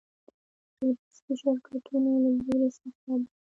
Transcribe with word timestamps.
د 0.03 0.03
تورېستي 0.79 1.33
شرکتونو 1.41 2.09
له 2.23 2.29
لوري 2.47 2.69
سفر 2.77 3.17
دی. 3.25 3.31